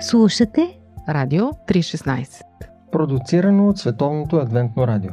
[0.00, 2.42] Слушате Радио 316
[2.92, 5.10] Продуцирано от Световното адвентно радио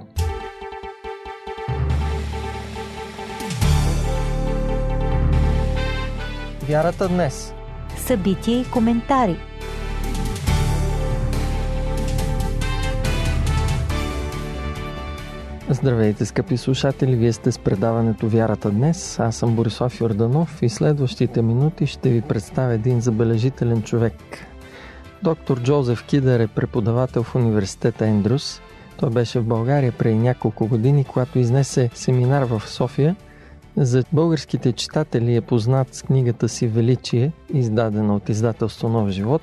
[6.67, 7.53] Вярата днес
[7.97, 9.37] Събития и коментари
[15.69, 17.15] Здравейте, скъпи слушатели!
[17.15, 19.19] Вие сте с предаването Вярата днес.
[19.19, 24.13] Аз съм Борислав Йорданов и следващите минути ще ви представя един забележителен човек.
[25.23, 28.61] Доктор Джозеф Кидър е преподавател в университета Ендрюс.
[28.97, 33.15] Той беше в България преди няколко години, когато изнесе семинар в София.
[33.77, 39.41] За българските читатели е познат с книгата си Величие, издадена от издателство Нов живот.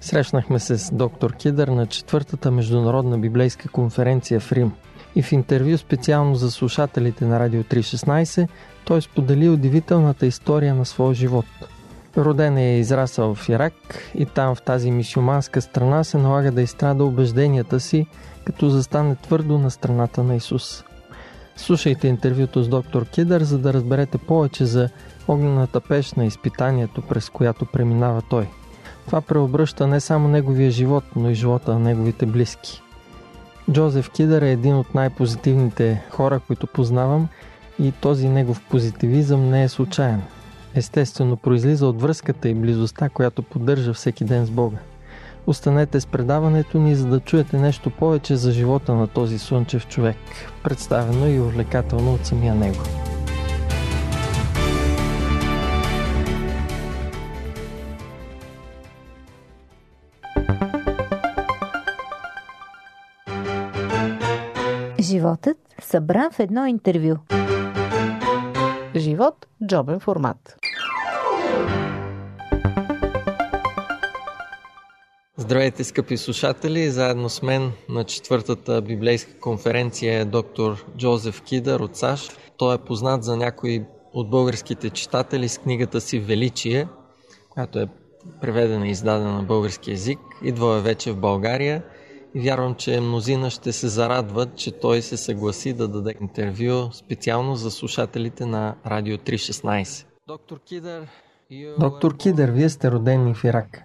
[0.00, 4.72] Срещнахме се с доктор Кидър на четвъртата международна библейска конференция в Рим–
[5.16, 8.48] и в интервю специално за слушателите на Радио 316
[8.84, 11.46] той сподели удивителната история на своя живот.
[12.16, 13.74] Роден е израсъл в Ирак
[14.14, 18.06] и там в тази мисюманска страна се налага да изстрада убежденията си,
[18.44, 20.84] като застане твърдо на страната на Исус.
[21.56, 24.88] Слушайте интервюто с доктор Кидър, за да разберете повече за
[25.28, 28.48] огнената пеш на изпитанието, през която преминава той.
[29.06, 32.82] Това преобръща не само неговия живот, но и живота на неговите близки.
[33.70, 37.28] Джозеф Кидър е един от най-позитивните хора, които познавам
[37.78, 40.22] и този негов позитивизъм не е случайен.
[40.74, 44.76] Естествено, произлиза от връзката и близостта, която поддържа всеки ден с Бога.
[45.46, 50.16] Останете с предаването ни, за да чуете нещо повече за живота на този слънчев човек,
[50.62, 52.82] представено и увлекателно от самия него.
[65.00, 67.39] Животът събран в едно интервю.
[68.96, 70.56] Живот– джобен формат.
[75.36, 76.90] Здравейте, скъпи слушатели!
[76.90, 82.40] Заедно с мен на четвъртата библейска конференция е доктор Джозеф Кидър от САЩ.
[82.56, 86.88] Той е познат за някои от българските читатели с книгата си Величие,
[87.50, 87.88] която е
[88.40, 90.18] преведена и издадена на български язик.
[90.42, 91.82] Идва е вече в България–
[92.34, 97.70] вярвам, че мнозина ще се зарадват, че той се съгласи да даде интервю специално за
[97.70, 100.06] слушателите на Радио 316.
[100.26, 101.06] Доктор Кидър,
[101.78, 103.82] Доктор Кидър, вие сте родени в Ирак.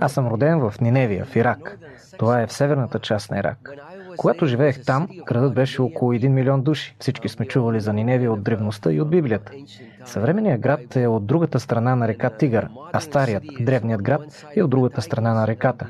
[0.00, 1.78] Аз съм роден в Ниневия, в Ирак.
[2.18, 3.70] Това е в северната част на Ирак.
[4.16, 6.96] Когато живеех там, градът беше около 1 милион души.
[6.98, 9.52] Всички сме чували за Ниневия от древността и от Библията.
[10.04, 14.70] Съвременният град е от другата страна на река Тигър, а старият, древният град, е от
[14.70, 15.88] другата страна на реката.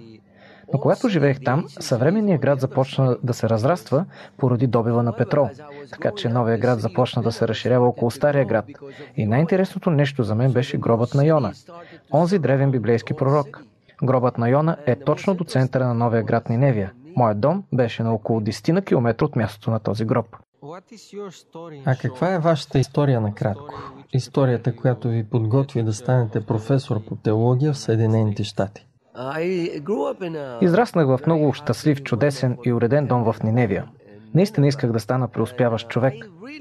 [0.72, 4.04] Но когато живеех там, съвременният град започна да се разраства
[4.36, 5.48] поради добива на петрол.
[5.92, 8.64] Така че новия град започна да се разширява около стария град.
[9.16, 11.52] И най-интересното нещо за мен беше гробът на Йона.
[12.12, 13.62] Онзи древен библейски пророк.
[14.02, 16.92] Гробът на Йона е точно до центъра на новия град Ниневия.
[17.16, 20.36] Моят дом беше на около 10 на километра от мястото на този гроб.
[21.84, 23.74] А каква е вашата история накратко?
[24.12, 28.86] Историята, която ви подготви да станете професор по теология в Съединените щати.
[30.60, 33.84] Израснах в много щастлив, чудесен и уреден дом в Ниневия.
[34.34, 36.14] Наистина исках да стана преуспяващ човек.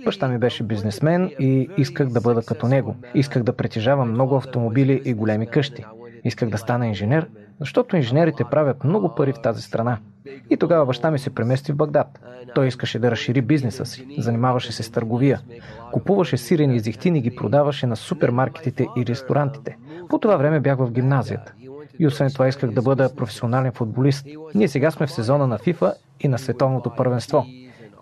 [0.06, 2.96] Баща ми беше бизнесмен и исках да бъда като него.
[3.14, 5.86] Исках да притежавам много автомобили и големи къщи.
[6.24, 7.30] Исках да стана инженер,
[7.60, 9.98] защото инженерите правят много пари в тази страна.
[10.50, 12.20] И тогава баща ми се премести в Багдад.
[12.56, 15.42] Той искаше да разшири бизнеса си, занимаваше се с търговия.
[15.92, 19.78] Купуваше сирени и зехтини и ги продаваше на супермаркетите и ресторантите.
[20.10, 21.54] По това време бях в гимназията.
[22.00, 24.28] И освен това исках да бъда професионален футболист.
[24.56, 27.46] Ние сега сме в сезона на ФИФА и на световното първенство.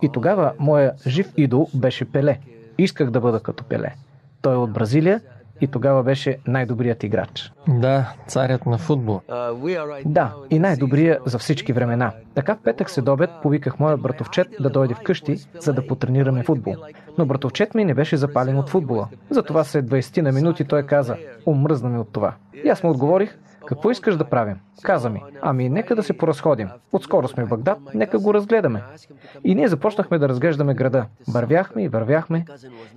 [0.02, 2.40] И тогава моя жив идол беше Пеле.
[2.78, 3.96] Исках да бъда като Пеле.
[4.42, 5.22] Той е от Бразилия
[5.62, 7.52] и тогава беше най-добрият играч.
[7.68, 9.22] Да, царят на футбол.
[10.06, 12.12] Да, и най-добрия за всички времена.
[12.36, 16.76] Така в петък след обед повиках моя братовчет да дойде вкъщи, за да потренираме футбол.
[17.18, 19.08] Но братовчет ми не беше запален от футбола.
[19.30, 22.34] Затова след 20 на минути той каза, умръзна ми от това.
[22.66, 24.60] И аз му отговорих, какво искаш да правим?
[24.82, 26.70] Каза ми, ами нека да се поразходим.
[26.92, 28.84] Отскоро сме в Багдад, нека го разгледаме.
[29.44, 31.06] И ние започнахме да разглеждаме града.
[31.28, 32.46] Вървяхме и вървяхме.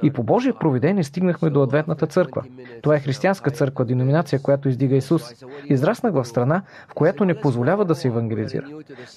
[0.03, 2.43] И по Божие провидение стигнахме до Адвентната църква.
[2.83, 5.23] Това е християнска църква, деноминация, която издига Исус.
[5.65, 8.67] Израснах в страна, в която не позволява да се евангелизира.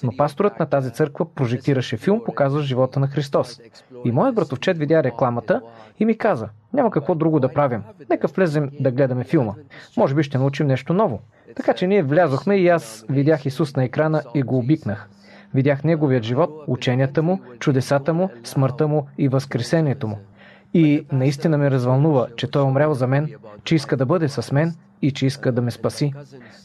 [0.02, 3.60] Но пасторът на тази църква прожектираше филм, показва живота на Христос.
[4.04, 5.62] И моят братовчет видя рекламата
[5.98, 7.82] и ми каза, няма какво друго да правим.
[8.10, 9.54] Нека влезем да гледаме филма.
[9.96, 11.20] Може би ще научим нещо ново.
[11.56, 15.08] Така че ние влязохме и аз видях Исус на екрана и го обикнах.
[15.54, 20.18] Видях неговият живот, ученията му, чудесата му, смъртта му и възкресението му.
[20.74, 23.28] И наистина ме развълнува, че той е умрял за мен,
[23.64, 26.12] че иска да бъде с мен и че иска да ме спаси.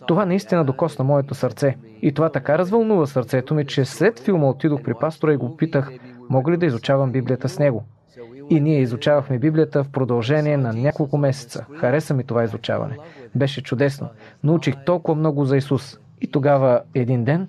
[0.07, 1.77] Това наистина докосна моето сърце.
[2.01, 5.91] И това така развълнува сърцето ми, че след филма отидох при пастора и го питах,
[6.29, 7.83] мога ли да изучавам Библията с него.
[8.49, 11.65] И ние изучавахме Библията в продължение на няколко месеца.
[11.77, 12.97] Хареса ми това изучаване.
[13.35, 14.09] Беше чудесно.
[14.43, 15.99] Научих толкова много за Исус.
[16.21, 17.47] И тогава един ден...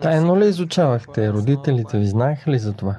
[0.00, 1.32] Тайно ли изучавахте?
[1.32, 2.96] Родителите ви знаеха ли за това?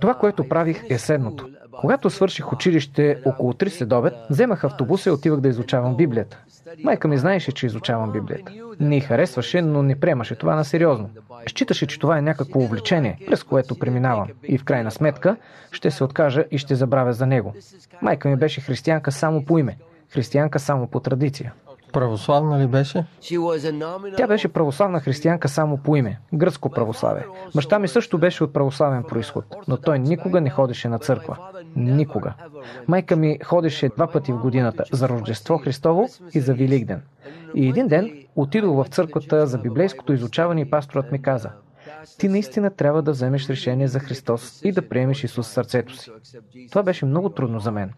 [0.00, 1.48] Това, което правих е следното.
[1.80, 6.38] Когато свърших училище около 3 следобед, вземах автобуса и отивах да изучавам Библията.
[6.84, 8.52] Майка ми знаеше, че изучавам Библията.
[8.80, 11.10] Не й харесваше, но не приемаше това на сериозно.
[11.46, 14.28] Считаше, че това е някакво увлечение, през което преминавам.
[14.42, 15.36] И в крайна сметка
[15.70, 17.54] ще се откажа и ще забравя за него.
[18.02, 19.76] Майка ми беше християнка само по име,
[20.08, 21.52] християнка само по традиция.
[21.92, 23.04] Православна ли беше?
[24.16, 27.24] Тя беше православна християнка само по име, гръцко православие.
[27.54, 31.38] Баща ми също беше от православен происход, но той никога не ходеше на църква.
[31.76, 32.34] Никога.
[32.88, 37.02] Майка ми ходеше два пъти в годината за Рождество Христово и за Великден.
[37.54, 41.50] И един ден отидох в църквата за библейското изучаване и пасторът ми каза
[42.18, 46.10] ти наистина трябва да вземеш решение за Христос и да приемеш Исус сърцето си.
[46.70, 47.92] Това беше много трудно за мен.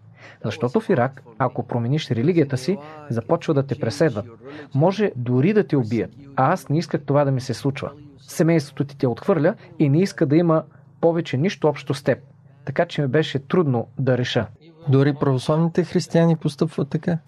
[0.45, 2.79] Защото в Ирак, ако промениш религията си,
[3.11, 4.27] започва да те преследват.
[4.75, 6.11] Може дори да те убият.
[6.37, 7.91] А аз не исках това да ми се случва.
[8.19, 10.63] Семейството ти те отхвърля и не иска да има
[11.01, 12.19] повече нищо общо с теб.
[12.65, 14.47] Така че ми беше трудно да реша.
[14.89, 17.19] Дори православните християни постъпват така?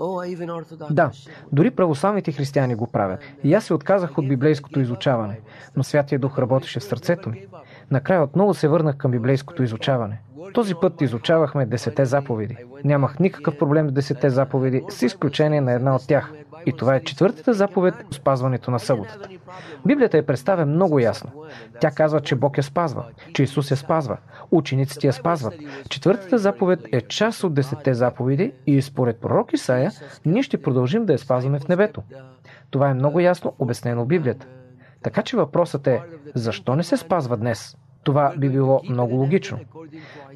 [0.90, 1.10] Да,
[1.52, 3.20] дори православните християни го правят.
[3.44, 5.40] И аз се отказах от библейското изучаване,
[5.76, 7.46] но Святия Дух работеше в сърцето ми.
[7.90, 10.20] Накрая отново се върнах към библейското изучаване.
[10.54, 12.56] Този път изучавахме десете заповеди.
[12.84, 16.32] Нямах никакъв проблем с десете заповеди, с изключение на една от тях.
[16.66, 19.28] И това е четвъртата заповед– спазването на съботата.
[19.87, 21.31] Библията я представя много ясно.
[21.81, 23.04] Тя казва, че Бог я спазва,
[23.34, 24.16] че Исус я спазва,
[24.50, 25.54] учениците я спазват.
[25.88, 29.92] Четвъртата заповед е част от десетте заповеди и според пророк Исаия
[30.26, 32.02] ние ще продължим да я спазваме в небето.
[32.70, 34.46] Това е много ясно обяснено в Библията.
[35.02, 36.02] Така че въпросът е,
[36.34, 37.76] защо не се спазва днес?
[38.06, 39.58] Това би било много логично.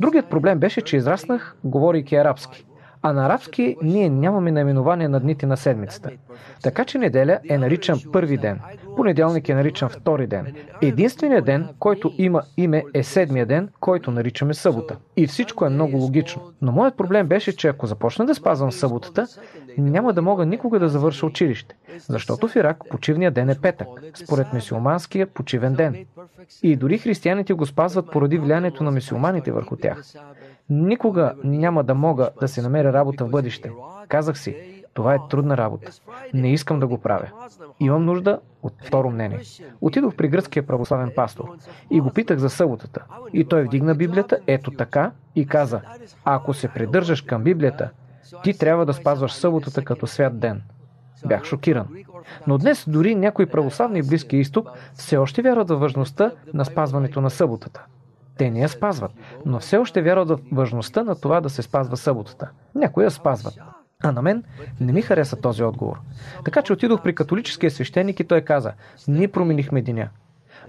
[0.00, 2.64] Другият проблем беше, че израснах, говорейки арабски.
[3.02, 6.10] А на арабски ние нямаме наименование на дните на седмицата.
[6.62, 8.60] Така че неделя е наричан първи ден,
[8.96, 10.54] понеделник е наричан втори ден.
[10.82, 14.96] Единственият ден, който има име е седмия ден, който наричаме събота.
[15.16, 16.42] И всичко е много логично.
[16.62, 19.26] Но моят проблем беше, че ако започна да спазвам съботата,
[19.78, 21.76] няма да мога никога да завърша училище.
[22.08, 26.06] Защото в Ирак почивният ден е петък, според мисиоманския почивен ден.
[26.62, 30.02] И дори християните го спазват поради влиянието на мисиоманите върху тях.
[30.70, 33.70] Никога няма да мога да се намеря работа в бъдеще.
[34.08, 35.90] Казах си, това е трудна работа.
[36.34, 37.28] Не искам да го правя.
[37.80, 39.40] Имам нужда от второ мнение.
[39.80, 41.44] Отидох при гръцкия православен пастор
[41.90, 43.04] и го питах за съботата.
[43.32, 45.80] И той вдигна Библията ето така и каза,
[46.24, 47.90] ако се придържаш към Библията,
[48.42, 50.62] ти трябва да спазваш съботата като свят ден.
[51.26, 51.86] Бях шокиран.
[52.46, 57.20] Но днес дори някои православни в Близкия изток все още вярват във важността на спазването
[57.20, 57.84] на съботата.
[58.40, 59.12] Те не я спазват,
[59.46, 62.50] но все още вярват в важността на това да се спазва съботата.
[62.74, 63.54] Някои я спазват.
[64.02, 64.44] А на мен
[64.80, 66.00] не ми хареса този отговор.
[66.44, 68.72] Така че отидох при католическия свещеник и той каза,
[69.08, 70.08] ние променихме деня.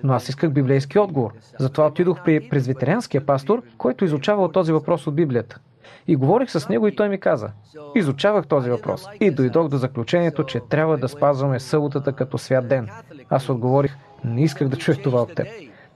[0.04, 1.34] Но аз исках библейски отговор.
[1.60, 5.60] Затова отидох при презвитерианския пастор, който изучавал този въпрос от Библията.
[6.08, 7.50] И говорих с него и той ми каза.
[7.96, 12.90] Изучавах този въпрос и дойдох до заключението, че трябва да спазваме съботата като свят ден.
[13.30, 15.48] Аз отговорих, не исках да чуя това от теб.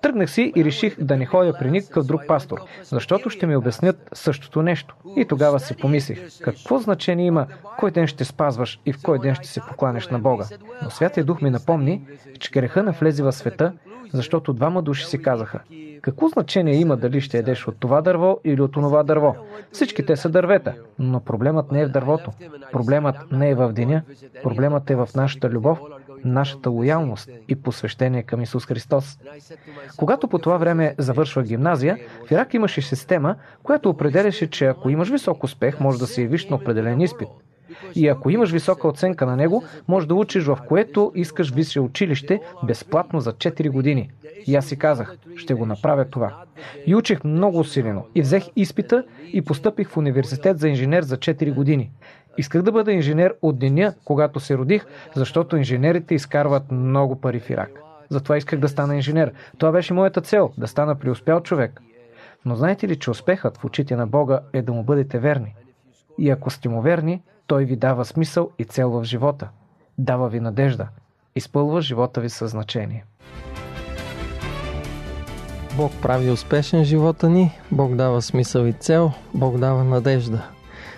[0.05, 4.09] Тръгнах си и реших да не ходя при никакъв друг пастор, защото ще ми обяснят
[4.13, 4.95] същото нещо.
[5.15, 7.47] И тогава си помислих, какво значение има
[7.79, 10.45] кой ден ще спазваш и в кой ден ще се покланяш на Бога.
[10.83, 12.01] Но Святия Дух ми напомни,
[12.39, 13.73] че греха навлезе в света,
[14.13, 15.59] защото двама души си казаха,
[16.01, 19.35] какво значение има дали ще едеш от това дърво или от това дърво?
[19.71, 22.31] Всички те са дървета, но проблемът не е в дървото.
[22.71, 24.01] Проблемът не е в деня.
[24.43, 25.79] Проблемът е в нашата любов,
[26.25, 29.17] нашата лоялност и посвещение към Исус Христос.
[29.97, 35.09] Когато по това време завършва гимназия, в Ирак имаше система, която определяше, че ако имаш
[35.09, 37.27] висок успех, може да се явиш на определен изпит.
[37.95, 42.41] И ако имаш висока оценка на него, може да учиш в което искаш висше училище
[42.63, 44.11] безплатно за 4 години.
[44.47, 46.43] И аз си казах, ще го направя това.
[46.85, 48.05] И учих много усилено.
[48.15, 49.03] И взех изпита
[49.33, 51.91] и постъпих в университет за инженер за 4 години.
[52.37, 57.49] Исках да бъда инженер от деня, когато се родих, защото инженерите изкарват много пари в
[57.49, 57.69] Ирак.
[58.09, 59.33] Затова исках да стана инженер.
[59.57, 61.81] Това беше моята цел да стана преуспял човек.
[62.45, 65.55] Но знаете ли, че успехът в очите на Бога е да му бъдете верни?
[66.17, 69.49] И ако сте му верни, той ви дава смисъл и цел в живота.
[69.97, 70.87] Дава ви надежда.
[71.35, 73.05] Изпълва живота ви със значение.
[75.77, 80.49] Бог прави успешен живота ни, Бог дава смисъл и цел, Бог дава надежда.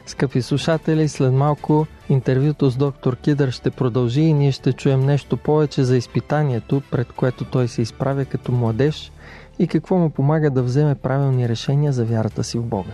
[0.07, 5.37] Скъпи слушатели, след малко интервюто с доктор Кидър ще продължи и ние ще чуем нещо
[5.37, 9.11] повече за изпитанието, пред което той се изправя като младеж
[9.59, 12.93] и какво му помага да вземе правилни решения за вярата си в Бога.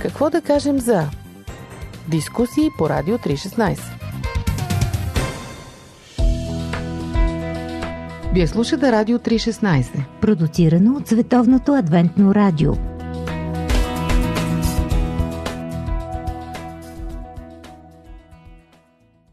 [0.00, 1.08] Какво да кажем за
[2.08, 3.97] дискусии по Радио 316?
[8.38, 10.20] Вие слушате Радио 316.
[10.20, 12.72] Продуцирано от Световното адвентно радио.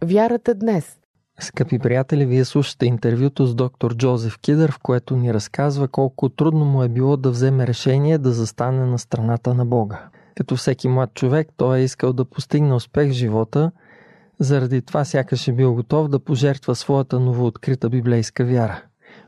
[0.04, 0.98] Вярата днес.
[1.40, 6.66] Скъпи приятели, вие слушате интервюто с доктор Джозеф Кидър, в което ни разказва колко трудно
[6.66, 10.00] му е било да вземе решение да застане на страната на Бога.
[10.36, 13.72] Като всеки млад човек, той е искал да постигне успех в живота,
[14.40, 18.82] заради това сякаш е бил готов да пожертва своята новооткрита библейска вяра.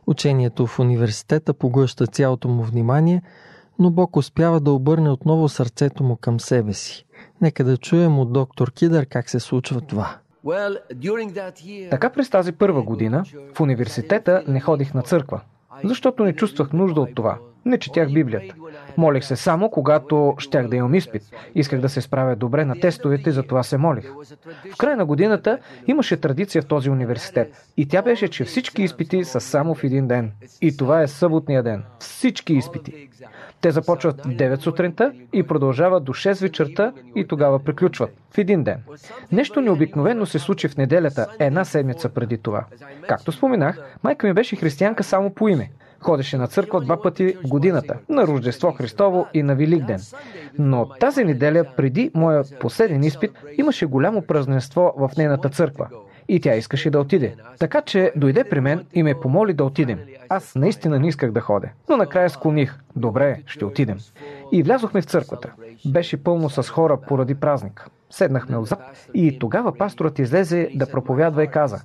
[0.08, 3.22] Учението в университета поглъща цялото му внимание,
[3.80, 7.06] но Бог успява да обърне отново сърцето му към себе си.
[7.42, 10.18] Нека да чуем от доктор Кидър как се случва това.
[11.90, 15.42] Така през тази първа година в университета не ходих на църква,
[15.84, 17.38] защото не чувствах нужда от това.
[17.68, 18.56] Не четях Библията.
[18.98, 21.22] Молих се само, когато щях да имам изпит.
[21.56, 24.12] Исках да се справя добре на тестовете, за това се молих.
[24.74, 27.68] В края на годината имаше традиция в този университет.
[27.78, 30.32] И тя беше, че всички изпити са само в един ден.
[30.62, 31.84] И това е съботния ден.
[32.00, 33.10] Всички изпити.
[33.62, 38.10] Те започват в 9 сутринта и продължават до 6 вечерта и тогава приключват.
[38.32, 38.84] В един ден.
[39.32, 42.66] Нещо необикновено се случи в неделята, една седмица преди това.
[43.08, 45.70] Както споменах, майка ми беше християнка само по име.
[46.08, 50.00] Ходеше на църква два пъти в годината, на Рождество Христово и на Великден.
[50.60, 55.88] Но тази неделя, преди моя последен изпит, имаше голямо празненство в нейната църква.
[56.28, 57.36] И тя искаше да отиде.
[57.60, 60.00] Така че дойде при мен и ме помоли да отидем.
[60.30, 61.70] Аз наистина не исках да ходя.
[61.90, 62.80] Но накрая склоних.
[62.96, 63.98] Добре, ще отидем.
[64.52, 65.52] И влязохме в църквата.
[65.86, 67.88] Беше пълно с хора поради празник.
[68.10, 71.82] Седнахме отзад и тогава пасторът излезе да проповядва и каза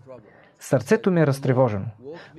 [0.61, 1.85] Сърцето ми е разтревожено.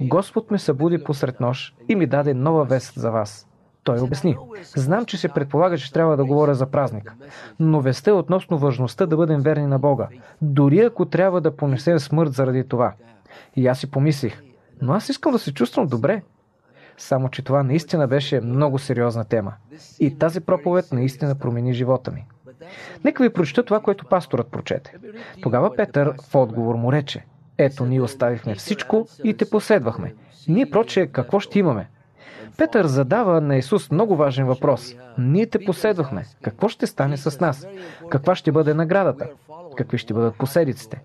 [0.02, 3.48] Господ ме събуди посред нощ и ми даде нова вест за вас.
[3.84, 4.38] Той обясни.
[4.76, 7.16] Знам, че се предполага, че трябва да говоря за празник.
[7.60, 10.08] Но веста е относно важността да бъдем верни на Бога.
[10.42, 12.94] Дори ако трябва да понесем смърт заради това.
[13.56, 14.42] И аз си помислих.
[14.82, 16.22] Но аз искам да се чувствам добре.
[16.98, 19.54] Само, че това наистина беше много сериозна тема.
[20.00, 22.26] И тази проповед наистина промени живота ми.
[23.04, 24.94] Нека ви прочета това, което пасторът прочете.
[25.42, 27.26] Тогава Петър в отговор му рече.
[27.58, 30.14] Ето, ние оставихме всичко и те последвахме.
[30.48, 31.90] Ние, проче, какво ще имаме?
[32.58, 34.96] Петър задава на Исус много важен въпрос.
[35.18, 36.26] Ние те последвахме.
[36.42, 37.68] Какво ще стане с нас?
[38.10, 39.28] Каква ще бъде наградата?
[39.78, 41.02] Какви ще бъдат последиците?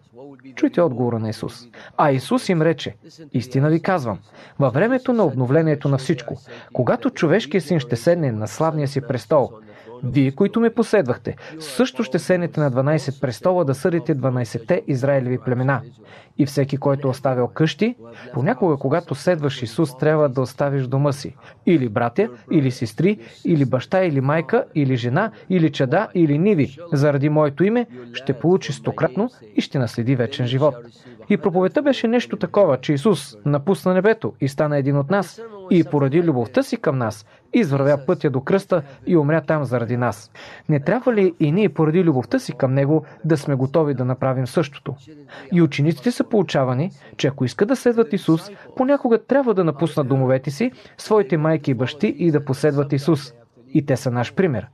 [0.55, 1.67] Чуйте отговора на Исус.
[1.97, 2.97] А Исус им рече,
[3.33, 4.19] истина ви казвам,
[4.59, 6.37] във времето на обновлението на всичко,
[6.73, 9.51] когато човешкият син ще седне на славния си престол,
[10.05, 15.83] вие, които ме последвахте, също ще седнете на 12 престола да съдите 12-те Израилеви племена.
[16.39, 17.97] И всеки, който е оставил къщи,
[18.35, 21.37] понякога, когато следваш Исус, трябва да оставиш дома си.
[21.67, 26.77] Или братя, или сестри, или баща, или майка, или жена, или чада, или ниви.
[26.93, 30.75] Заради моето име ще получи стократно и ще наследи вечен живот.
[31.31, 35.85] И проповедта беше нещо такова, че Исус напусна небето и стана един от нас и
[35.85, 40.31] поради любовта си към нас, извървя пътя до кръста и умря там заради нас.
[40.69, 44.47] Не трябва ли и ние поради любовта си към Него да сме готови да направим
[44.47, 44.95] същото?
[45.53, 50.51] И учениците са получавани, че ако искат да следват Исус, понякога трябва да напуснат домовете
[50.51, 53.35] си, своите майки и бащи и да последват Исус.
[53.75, 54.67] И те са наш пример.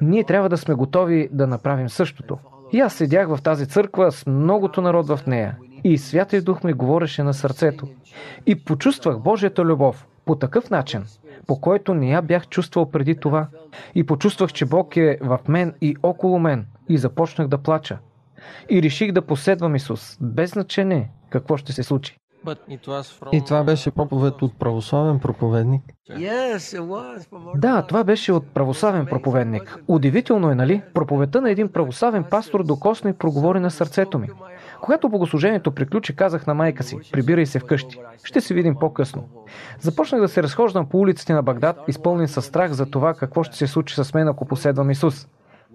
[0.00, 2.38] Ние трябва да сме готови да направим същото.
[2.72, 5.56] И аз седях в тази църква с многото народ в нея.
[5.84, 7.88] И Святия Дух ми говореше на сърцето.
[8.46, 11.04] И почувствах Божията любов по такъв начин,
[11.46, 13.46] по който не я бях чувствал преди това.
[13.94, 16.66] И почувствах, че Бог е в мен и около мен.
[16.88, 17.98] И започнах да плача.
[18.70, 22.18] И реших да последвам Исус, без значение какво ще се случи.
[23.32, 25.82] И това беше проповед от православен проповедник.
[27.54, 29.78] Да, това беше от православен проповедник.
[29.88, 30.82] Удивително е, нали?
[30.94, 34.28] Проповедта на един православен пастор докосна и проговори на сърцето ми.
[34.80, 38.00] Когато богослужението приключи, казах на майка си, прибирай се вкъщи.
[38.24, 39.28] Ще се видим по-късно.
[39.80, 43.56] Започнах да се разхождам по улиците на Багдад, изпълнен със страх за това какво ще
[43.56, 45.28] се случи с мен, ако последвам Исус.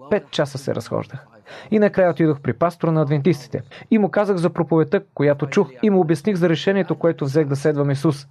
[0.10, 1.26] Пет часа се разхождах.
[1.72, 3.62] И накрая отидох при пастора на адвентистите.
[3.92, 7.56] И му казах за проповедта, която чух, и му обясних за решението, което взех да
[7.56, 8.28] следвам Исус.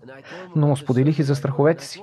[0.57, 2.03] Но му споделих и за страховете си.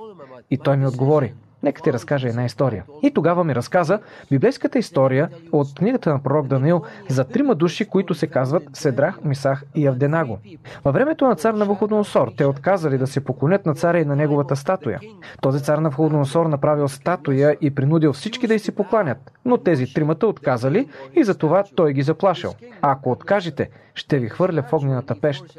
[0.50, 1.34] И той ми отговори.
[1.62, 2.84] Нека ти разкажа една история.
[3.02, 3.98] И тогава ми разказа
[4.30, 9.64] библейската история от книгата на пророк Даниил за трима души, които се казват Седрах, Мисах
[9.74, 10.38] и Авденаго.
[10.84, 14.56] Във времето на цар Навуходоносор те отказали да се поклонят на царя и на неговата
[14.56, 15.00] статуя.
[15.40, 20.26] Този цар Навуходоносор направил статуя и принудил всички да й си покланят, но тези тримата
[20.26, 22.54] отказали и затова той ги заплашил.
[22.82, 25.58] Ако откажете, ще ви хвърля в огнената пещ.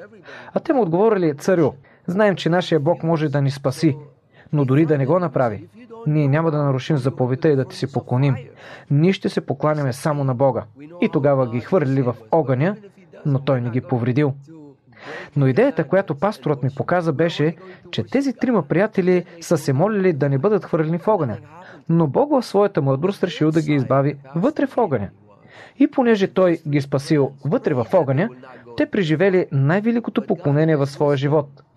[0.53, 1.71] А те му отговорили, царю,
[2.07, 3.97] знаем, че нашия Бог може да ни спаси,
[4.53, 5.67] но дори да не го направи,
[6.07, 8.35] ние няма да нарушим заповедта и да ти се поклоним.
[8.91, 10.63] Ние ще се покланяме само на Бога.
[11.01, 12.75] И тогава ги хвърлили в огъня,
[13.25, 14.33] но той не ги повредил.
[15.35, 17.55] Но идеята, която пасторът ми показа, беше,
[17.91, 21.37] че тези трима приятели са се молили да не бъдат хвърлени в огъня.
[21.89, 25.09] Но Бог в своята мъдрост решил да ги избави вътре в огъня.
[25.79, 28.29] И понеже той ги спасил вътре в огъня,
[28.79, 31.63] те преживели най-великото поклонение в своя живот–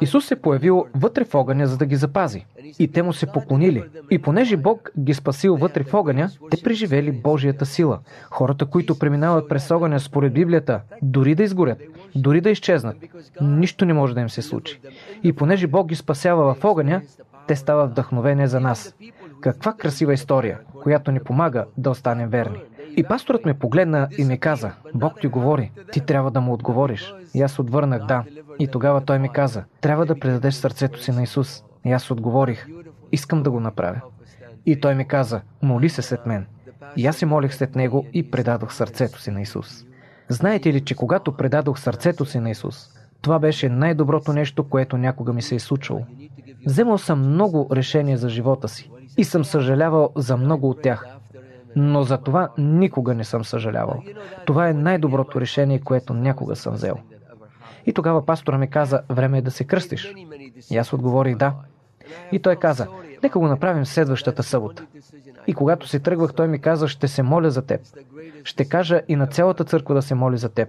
[0.00, 2.46] Исус се появил вътре в огъня, за да ги запази.
[2.78, 3.82] И те му се поклонили.
[4.10, 7.98] И понеже Бог ги спасил вътре в огъня, те преживели Божията сила.
[8.30, 11.78] Хората, които преминават през огъня според Библията, дори да изгорят,
[12.14, 12.96] дори да изчезнат,
[13.40, 14.80] нищо не може да им се случи.
[15.22, 17.02] И понеже Бог ги спасява в огъня,
[17.46, 18.94] те стават вдъхновение за нас.
[19.40, 22.58] Каква красива история, която ни помага да останем верни.
[22.96, 27.14] И пасторът ме погледна и ми каза, Бог ти говори, ти трябва да му отговориш.
[27.34, 28.24] И аз отвърнах да.
[28.58, 31.64] И тогава той ми каза, трябва да предадеш сърцето си на Исус.
[31.84, 32.66] И аз отговорих,
[33.12, 34.00] искам да го направя.
[34.66, 36.46] И той ми каза, моли се след мен.
[36.96, 39.84] И аз се молих след него и предадох сърцето си на Исус.
[40.28, 42.90] Знаете ли, че когато предадох сърцето си на Исус,
[43.22, 46.06] това беше най-доброто нещо, което някога ми се е случило.
[46.66, 51.06] Вземал съм много решения за живота си и съм съжалявал за много от тях.
[51.76, 54.02] Но за това никога не съм съжалявал.
[54.46, 56.96] Това е най-доброто решение, което някога съм взел.
[57.86, 60.14] И тогава пастора ми каза, време е да се кръстиш.
[60.70, 61.54] И аз отговорих да.
[62.32, 62.86] И той каза,
[63.22, 64.86] нека го направим следващата събота.
[65.46, 67.80] И когато се тръгвах, той ми каза, ще се моля за теб.
[68.44, 70.68] Ще кажа и на цялата църква да се моли за теб.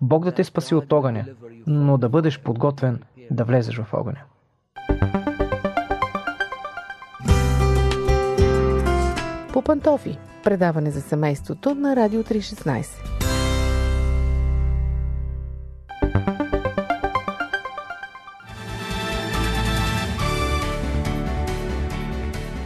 [0.00, 1.24] Бог да те спаси от огъня,
[1.66, 4.20] но да бъдеш подготвен да влезеш в огъня.
[9.52, 10.18] По пантофи.
[10.46, 12.86] Предаване за семейството на Радио 316.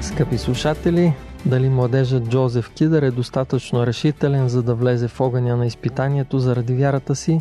[0.00, 1.14] Скъпи слушатели,
[1.46, 6.74] дали младежът Джозеф Кидър е достатъчно решителен, за да влезе в огъня на изпитанието заради
[6.74, 7.40] вярата си?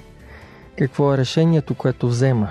[0.78, 2.50] Какво е решението, което взема?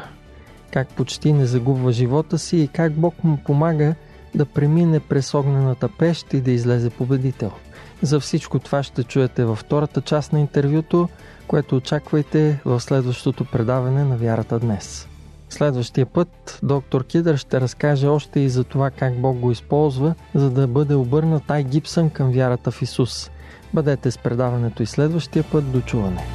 [0.73, 3.95] Как почти не загубва живота си и как Бог му помага
[4.35, 7.53] да премине през огнената пещ и да излезе победител?
[8.03, 11.09] За всичко това ще чуете във втората част на интервюто,
[11.47, 15.09] което очаквайте в следващото предаване на вярата днес.
[15.51, 20.51] Следващия път доктор Кидър ще разкаже още и за това как Бог го използва, за
[20.51, 23.31] да бъде обърнат Ай Гибсън към вярата в Исус.
[23.75, 26.27] Бъдете с предаването и следващия път до чуване.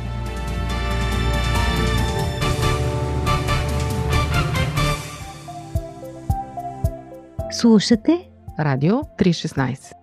[7.52, 10.03] Слушате Радио 316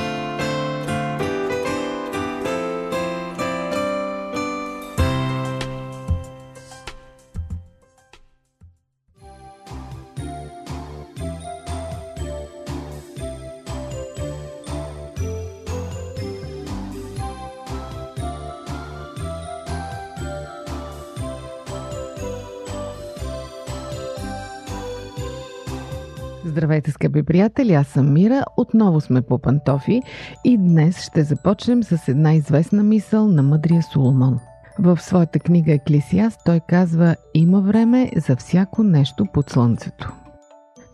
[26.71, 27.73] Здравейте, скъпи приятели!
[27.73, 28.43] Аз съм Мира.
[28.57, 30.01] Отново сме по пантофи
[30.43, 34.39] и днес ще започнем с една известна мисъл на мъдрия Соломон.
[34.79, 40.13] В своята книга Еклисиаст той казва Има време за всяко нещо под слънцето.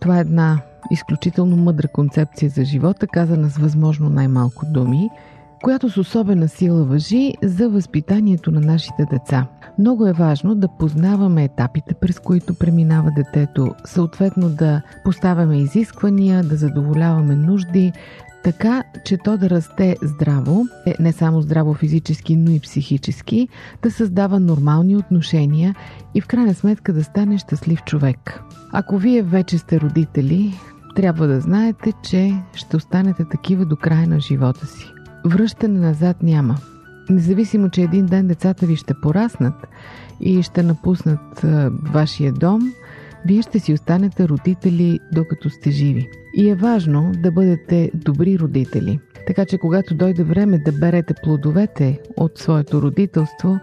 [0.01, 0.61] Това е една
[0.91, 5.09] изключително мъдра концепция за живота, казана с възможно най-малко думи,
[5.63, 9.47] която с особена сила въжи за възпитанието на нашите деца.
[9.79, 16.55] Много е важно да познаваме етапите, през които преминава детето, съответно да поставяме изисквания, да
[16.55, 17.93] задоволяваме нужди,
[18.43, 23.47] така, че то да расте здраво, е не само здраво физически, но и психически,
[23.83, 25.75] да създава нормални отношения
[26.15, 28.43] и в крайна сметка да стане щастлив човек.
[28.71, 30.53] Ако вие вече сте родители,
[30.95, 34.93] трябва да знаете, че ще останете такива до края на живота си.
[35.25, 36.55] Връщане назад няма.
[37.09, 39.67] Независимо, че един ден децата ви ще пораснат
[40.21, 41.45] и ще напуснат
[41.93, 42.61] вашия дом,
[43.25, 46.09] вие ще си останете родители докато сте живи.
[46.33, 48.99] И е важно да бъдете добри родители.
[49.27, 53.59] Така че когато дойде време да берете плодовете от своето родителство,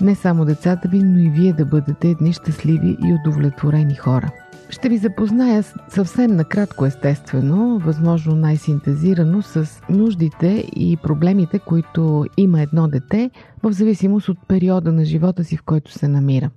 [0.00, 4.30] не само децата ви, но и вие да бъдете едни щастливи и удовлетворени хора.
[4.70, 12.88] Ще ви запозная съвсем накратко, естествено, възможно най-синтезирано с нуждите и проблемите, които има едно
[12.88, 13.30] дете,
[13.62, 16.50] в зависимост от периода на живота си, в който се намира.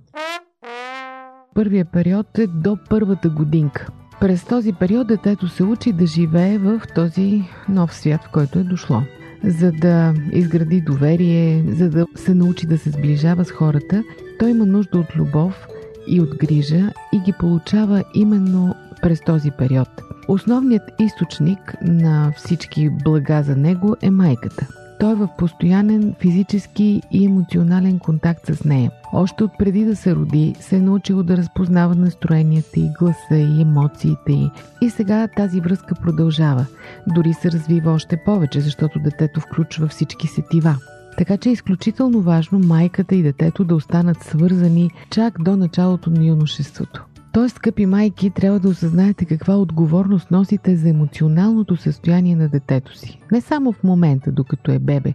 [1.54, 3.88] Първият период е до първата годинка.
[4.20, 8.64] През този период детето се учи да живее в този нов свят, в който е
[8.64, 9.02] дошло.
[9.44, 14.04] За да изгради доверие, за да се научи да се сближава с хората,
[14.38, 15.66] той има нужда от любов
[16.06, 19.88] и от грижа и ги получава именно през този период.
[20.28, 24.66] Основният източник на всички блага за него е майката–
[25.02, 28.90] той е в постоянен физически и емоционален контакт с нея.
[29.12, 33.62] Още от преди да се роди, се е научило да разпознава настроенията и гласа и
[33.62, 34.50] емоциите й.
[34.80, 36.66] И сега тази връзка продължава.
[37.06, 40.76] Дори се развива още повече, защото детето включва всички сетива.
[41.18, 46.24] Така че е изключително важно майката и детето да останат свързани чак до началото на
[46.24, 47.04] юношеството.
[47.32, 53.20] Той, скъпи майки, трябва да осъзнаете каква отговорност носите за емоционалното състояние на детето си.
[53.32, 55.14] Не само в момента, докато е бебе,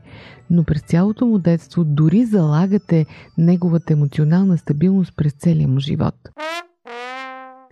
[0.49, 3.05] но през цялото му детство дори залагате
[3.37, 6.15] неговата емоционална стабилност през целия му живот.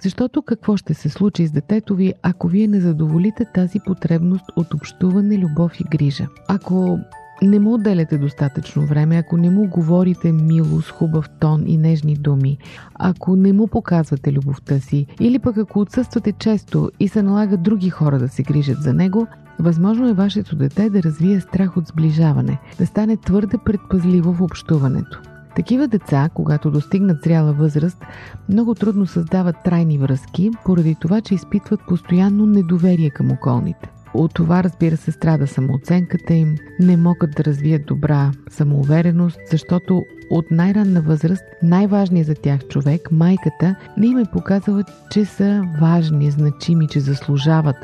[0.01, 4.73] Защото какво ще се случи с детето ви, ако вие не задоволите тази потребност от
[4.73, 6.27] общуване, любов и грижа?
[6.47, 6.99] Ако
[7.41, 12.15] не му отделяте достатъчно време, ако не му говорите мило, с хубав тон и нежни
[12.15, 12.57] думи,
[12.95, 17.89] ако не му показвате любовта си, или пък ако отсъствате често и се налага други
[17.89, 19.27] хора да се грижат за него,
[19.59, 25.21] възможно е вашето дете да развие страх от сближаване, да стане твърде предпазливо в общуването.
[25.55, 28.05] Такива деца, когато достигнат зряла възраст,
[28.49, 33.94] много трудно създават трайни връзки, поради това, че изпитват постоянно недоверие към околните.
[34.17, 40.51] От това, разбира се, страда самооценката им, не могат да развият добра самоувереност, защото от
[40.51, 46.87] най-ранна възраст най-важният за тях човек, майката, не им е показала, че са важни, значими,
[46.87, 47.75] че заслужават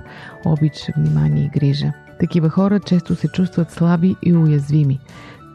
[0.46, 1.92] обич, внимание и грижа.
[2.20, 5.00] Такива хора често се чувстват слаби и уязвими.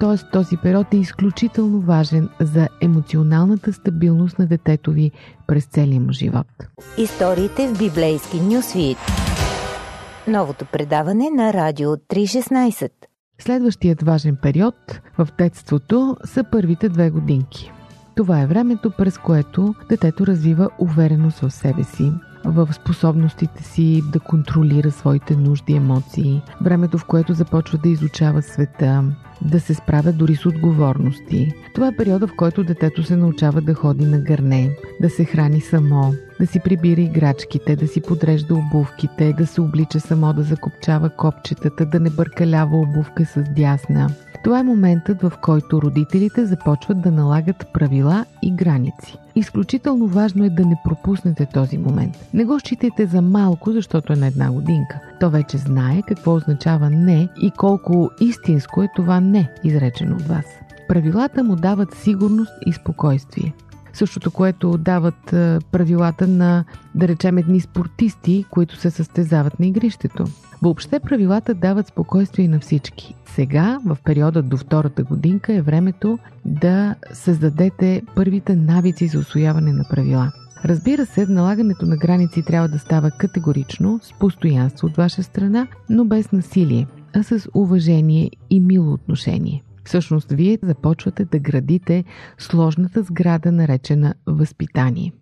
[0.00, 5.10] Тоест този период е изключително важен за емоционалната стабилност на детето ви
[5.46, 6.46] през целия му живот.
[6.98, 8.98] Историите в библейски нюсвит.
[10.28, 12.90] Новото предаване на Радио 316.
[13.38, 17.72] Следващият важен период в детството са първите две годинки.
[18.16, 22.12] Това е времето, през което детето развива увереност в себе си,
[22.44, 28.42] в способностите си да контролира своите нужди и емоции, времето в което започва да изучава
[28.42, 29.04] света,
[29.42, 31.52] да се справя дори с отговорности.
[31.74, 35.60] Това е периода, в който детето се научава да ходи на гърне, да се храни
[35.60, 41.10] само, да си прибира играчките, да си подрежда обувките, да се облича само да закопчава
[41.10, 44.10] копчетата, да не бъркалява обувка с дясна.
[44.44, 49.18] Това е моментът, в който родителите започват да налагат правила и граници.
[49.34, 52.28] Изключително важно е да не пропуснете този момент.
[52.34, 55.00] Не го считайте за малко, защото е на една годинка.
[55.20, 60.44] То вече знае какво означава не и колко истинско е това не, изречено от вас.
[60.88, 63.54] Правилата му дават сигурност и спокойствие.
[63.96, 65.26] Същото, което дават
[65.72, 70.24] правилата на, да речем, едни спортисти, които се състезават на игрището.
[70.62, 73.14] Въобще правилата дават спокойствие на всички.
[73.26, 79.84] Сега, в периода до втората годинка, е времето да създадете първите навици за освояване на
[79.90, 80.32] правила.
[80.64, 86.04] Разбира се, налагането на граници трябва да става категорично, с постоянство от ваша страна, но
[86.04, 89.62] без насилие, а с уважение и мило отношение.
[89.86, 92.04] Всъщност, вие започвате да градите
[92.38, 95.12] сложната сграда, наречена възпитание.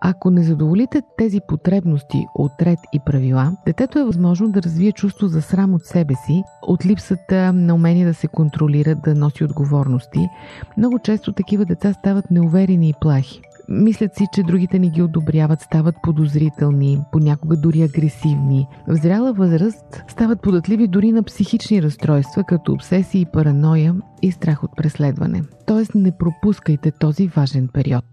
[0.00, 5.26] Ако не задоволите тези потребности от ред и правила, детето е възможно да развие чувство
[5.28, 10.28] за срам от себе си, от липсата на умение да се контролира, да носи отговорности.
[10.76, 13.40] Много често такива деца стават неуверени и плахи.
[13.70, 18.66] Мислят си, че другите не ги одобряват, стават подозрителни, понякога дори агресивни.
[18.88, 24.70] В зряла възраст стават податливи дори на психични разстройства, като обсесии, параноя и страх от
[24.76, 25.42] преследване.
[25.66, 28.04] Тоест не пропускайте този важен период.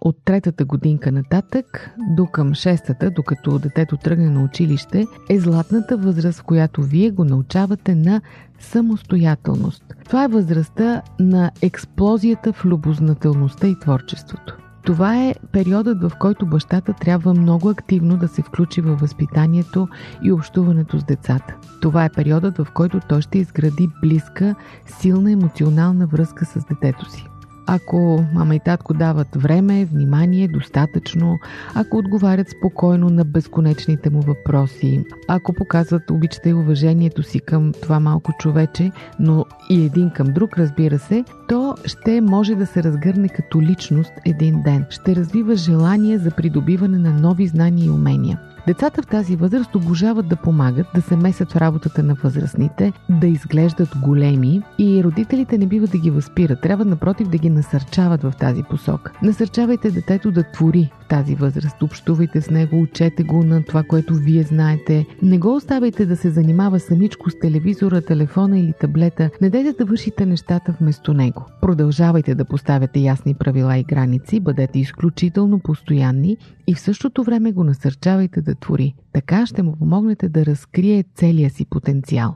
[0.00, 6.38] От третата годинка нататък до към шестата, докато детето тръгне на училище, е златната възраст,
[6.38, 8.20] в която вие го научавате на
[8.58, 9.84] самостоятелност.
[10.04, 14.56] Това е възрастта на експлозията в любознателността и творчеството.
[14.86, 19.88] Това е периодът, в който бащата трябва много активно да се включи във възпитанието
[20.22, 21.56] и общуването с децата.
[21.82, 24.54] Това е периодът, в който той ще изгради близка,
[24.86, 27.26] силна емоционална връзка с детето си.
[27.66, 31.38] Ако мама и татко дават време, внимание, достатъчно,
[31.74, 38.00] ако отговарят спокойно на безконечните му въпроси, ако показват обичта и уважението си към това
[38.00, 43.28] малко човече, но и един към друг, разбира се, то ще може да се разгърне
[43.28, 44.86] като личност един ден.
[44.90, 48.40] Ще развива желание за придобиване на нови знания и умения.
[48.66, 53.26] Децата в тази възраст обожават да помагат, да се месят в работата на възрастните, да
[53.26, 56.60] изглеждат големи и родителите не бива да ги възпират.
[56.60, 59.12] Трябва напротив да ги насърчават в тази посока.
[59.22, 61.82] Насърчавайте детето да твори в тази възраст.
[61.82, 65.06] Общувайте с него, учете го на това, което вие знаете.
[65.22, 69.30] Не го оставяйте да се занимава самичко с телевизора, телефона или таблета.
[69.42, 71.46] Не дайте да вършите нещата вместо него.
[71.60, 77.64] Продължавайте да поставяте ясни правила и граници, бъдете изключително постоянни и в същото време го
[77.64, 78.94] насърчавайте да твори.
[79.12, 82.34] Така ще му помогнете да разкрие целия си потенциал.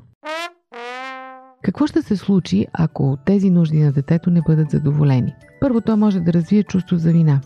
[1.62, 5.34] Какво ще се случи, ако тези нужди на детето не бъдат задоволени?
[5.60, 7.40] Първо, то може да развие чувство за вина.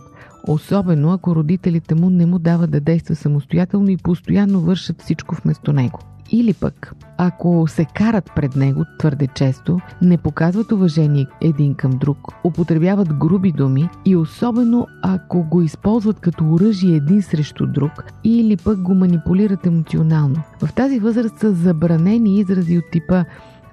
[0.49, 5.73] Особено ако родителите му не му дават да действа самостоятелно и постоянно вършат всичко вместо
[5.73, 5.99] него.
[6.33, 12.19] Или пък, ако се карат пред него твърде често, не показват уважение един към друг,
[12.45, 17.93] употребяват груби думи и особено ако го използват като оръжие един срещу друг
[18.25, 20.37] или пък го манипулират емоционално.
[20.63, 23.25] В тази възраст са забранени изрази от типа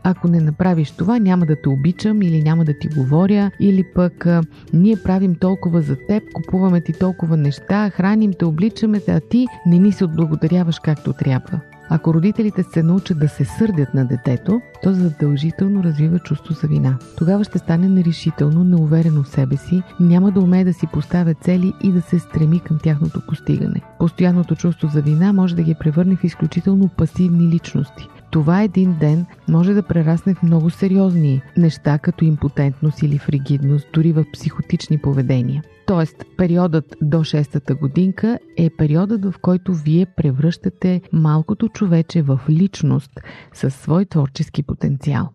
[0.04, 4.28] ако не направиш това, няма да те обичам или няма да ти говоря, или пък
[4.74, 9.48] ние правим толкова за теб, купуваме ти толкова неща, храним те, обличаме те, а ти
[9.66, 11.60] не ни се отблагодаряваш както трябва.
[11.94, 16.98] Ако родителите се научат да се сърдят на детето, то задължително развива чувство за вина.
[17.18, 21.74] Тогава ще стане нерешително, неуверено в себе си, няма да умее да си поставя цели
[21.84, 23.82] и да се стреми към тяхното постигане.
[24.00, 28.08] Постоянното чувство за вина може да ги превърне в изключително пасивни личности.
[28.32, 34.12] Това един ден може да прерасне в много сериозни неща, като импотентност или фригидност, дори
[34.12, 35.64] в психотични поведения.
[35.88, 43.12] Тоест, периодът до 6-та годинка е периодът, в който вие превръщате малкото човече в личност
[43.54, 45.30] със свой творчески потенциал.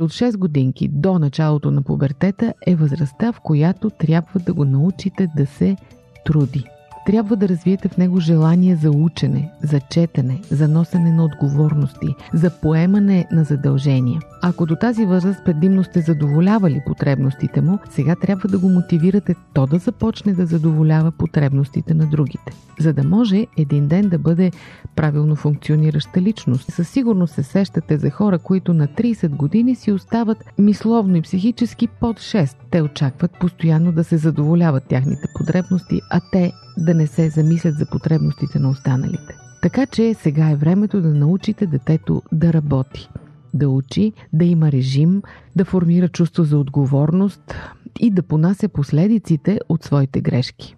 [0.00, 5.28] От 6 годинки до началото на пубертета е възрастта, в която трябва да го научите
[5.36, 5.76] да се
[6.24, 6.64] труди
[7.06, 12.50] трябва да развиете в него желание за учене, за четене, за носене на отговорности, за
[12.60, 14.20] поемане на задължения.
[14.42, 19.66] Ако до тази възраст предимно сте задоволявали потребностите му, сега трябва да го мотивирате то
[19.66, 24.50] да започне да задоволява потребностите на другите, за да може един ден да бъде
[24.96, 26.72] правилно функционираща личност.
[26.72, 31.86] Със сигурност се сещате за хора, които на 30 години си остават мисловно и психически
[31.86, 32.56] под 6.
[32.70, 37.86] Те очакват постоянно да се задоволяват тяхните потребности, а те да не се замислят за
[37.86, 39.34] потребностите на останалите.
[39.62, 43.08] Така че сега е времето да научите детето да работи,
[43.54, 45.22] да учи, да има режим,
[45.56, 47.54] да формира чувство за отговорност
[48.00, 50.76] и да понася последиците от своите грешки.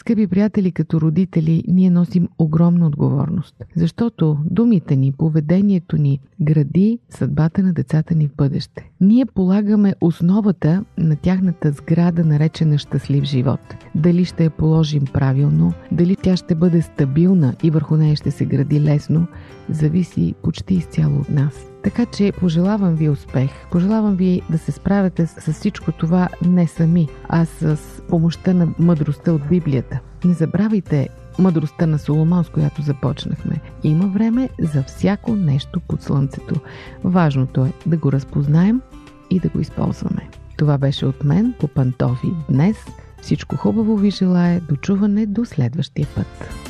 [0.00, 7.62] Скъпи приятели, като родители, ние носим огромна отговорност, защото думите ни, поведението ни гради съдбата
[7.62, 8.90] на децата ни в бъдеще.
[9.00, 13.60] Ние полагаме основата на тяхната сграда, наречена щастлив живот.
[13.94, 18.44] Дали ще я положим правилно, дали тя ще бъде стабилна и върху нея ще се
[18.44, 19.26] гради лесно,
[19.68, 21.69] зависи почти изцяло от нас.
[21.82, 23.50] Така че пожелавам ви успех.
[23.70, 29.32] Пожелавам ви да се справяте с всичко това не сами, а с помощта на мъдростта
[29.32, 29.98] от Библията.
[30.24, 33.60] Не забравяйте мъдростта на Соломон, с която започнахме.
[33.84, 36.54] Има време за всяко нещо под слънцето.
[37.04, 38.80] Важното е да го разпознаем
[39.30, 40.28] и да го използваме.
[40.56, 42.76] Това беше от мен по пантофи днес.
[43.22, 44.60] Всичко хубаво ви желая.
[44.60, 46.69] Дочуване до следващия път.